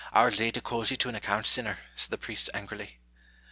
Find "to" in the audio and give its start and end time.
0.97-1.09